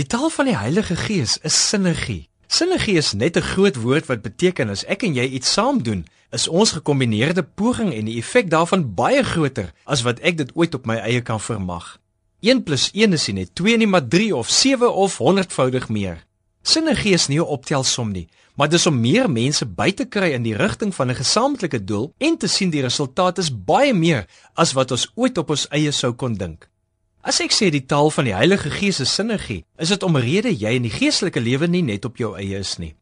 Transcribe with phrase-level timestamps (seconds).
[0.00, 2.30] Die taal van die Heilige Gees is sinergie.
[2.48, 6.06] Sinergie is net 'n groot woord wat beteken as ek en jy iets saam doen,
[6.32, 10.74] is ons gekombineerde poging en die effek daarvan baie groter as wat ek dit ooit
[10.74, 11.98] op my eie kan vermag.
[12.40, 16.24] 1 + 1 is nie net 2 nie, maar 3 of 7 of 100voudig meer.
[16.62, 20.42] Sinergie is nie 'n optelsom nie, maar dis om meer mense by te kry in
[20.42, 24.72] die rigting van 'n gesamentlike doel en te sien die resultaat is baie meer as
[24.72, 26.70] wat ons ooit op ons eie sou kon dink.
[27.20, 30.70] As ek sê die taal van die Heilige Gees is sinergie, is dit omrede jy
[30.78, 32.94] in die geestelike lewe nie net op jou eie is nie.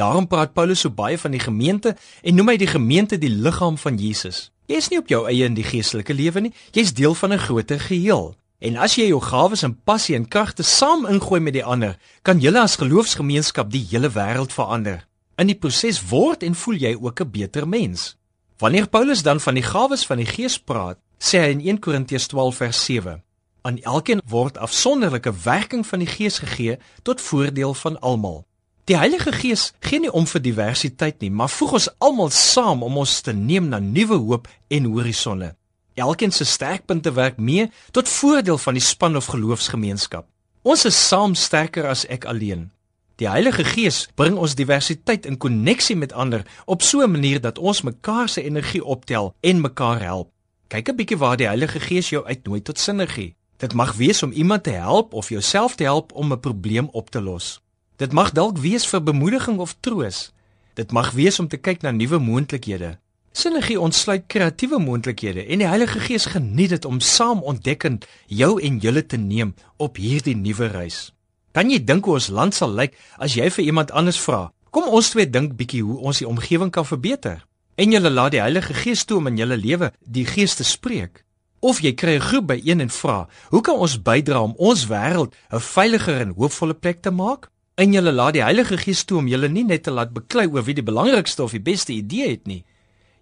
[0.00, 3.76] Daarom praat Paulus so baie van die gemeente en noem hy die gemeente die liggaam
[3.76, 4.50] van Jesus.
[4.72, 7.44] Jy is nie op jou eie in die geestelike lewe nie, jy's deel van 'n
[7.44, 8.34] groter geheel.
[8.60, 12.40] En as jy jou gawes en passie en kragte saam ingooi met die ander, kan
[12.40, 15.04] julle as geloofsgemeenskap die hele wêreld verander.
[15.36, 18.16] In die proses word en voel jy ook 'n beter mens.
[18.58, 22.26] Wanneer Paulus dan van die gawes van die Gees praat, sê hy in 1 Korintiërs
[22.26, 23.25] 12 vers 7:
[23.66, 28.44] aan elkeen word afsonderlike werking van die Gees gegee tot voordeel van almal.
[28.86, 33.00] Die Heilige Gees gee nie om vir diversiteit nie, maar voeg ons almal saam om
[33.02, 35.56] ons te neem na nuwe hoop en horisonne.
[35.98, 40.28] Elkeen se sterkpunte werk mee tot voordeel van die span of geloofsgemeenskap.
[40.62, 42.68] Ons is saam sterker as ek alleen.
[43.16, 47.58] Die Heilige Gees bring ons diversiteit in koneksie met ander op so 'n manier dat
[47.58, 50.30] ons mekaar se energie optel en mekaar help.
[50.68, 53.34] Kyk 'n bietjie waar die Heilige Gees jou uitnooi tot sinergie.
[53.56, 57.10] Dit mag wees om iemand te help of jouself te help om 'n probleem op
[57.10, 57.60] te los.
[57.96, 60.32] Dit mag dalk wees vir bemoediging of troos.
[60.74, 62.98] Dit mag wees om te kyk na nuwe moontlikhede.
[63.32, 68.78] Sinergie ontsluit kreatiewe moontlikhede en die Heilige Gees geniet dit om saam ontdekkend jou en
[68.78, 71.12] julle te neem op hierdie nuwe reis.
[71.52, 74.52] Kan jy dink hoe ons land sal lyk as jy vir iemand anders vra?
[74.70, 77.44] Kom ons twee dink bietjie hoe ons die omgewing kan verbeter.
[77.76, 81.25] En jy laat die Heilige Gees toe om in jou lewe die Gees te spreek.
[81.66, 84.86] Of jy kry 'n groep by een en vra, "Hoe kan ons bydra om ons
[84.86, 89.18] wêreld 'n veiliger en hoopvolle plek te maak?" En jy laat die Heilige Gees toe
[89.18, 92.28] om julle nie net te laat beklei oor wie die belangrikste of die beste idee
[92.28, 92.64] het nie.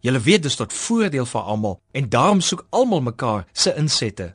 [0.01, 4.35] Julle weet dis tot voordeel vir almal en daarom soek almal mekaar se insette.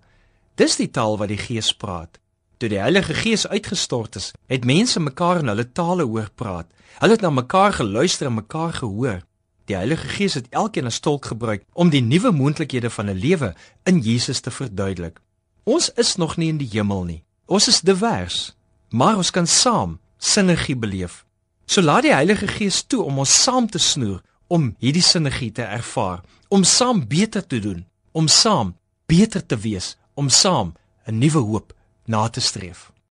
[0.55, 2.19] Dis die taal wat die Gees praat.
[2.57, 6.67] Toe die Heilige Gees uitgestort is, het mense mekaar in hulle tale hoor praat.
[6.99, 9.21] Hulle het na mekaar geluister en mekaar gehoor.
[9.69, 13.55] Die Heilige Gees het elkeen as tolk gebruik om die nuwe moontlikhede van 'n lewe
[13.83, 15.19] in Jesus te verduidelik.
[15.63, 17.23] Ons is nog nie in die hemel nie.
[17.45, 18.55] Ons is divers,
[18.89, 21.25] maar ons kan saam sinergie beleef.
[21.65, 25.61] So laat die Heilige Gees toe om ons saam te snoer om hierdie sinergie te
[25.61, 28.75] ervaar, om saam beter te doen, om saam
[29.05, 30.73] beter te wees, om saam
[31.05, 31.73] 'n nuwe hoop
[32.05, 32.91] na te streef.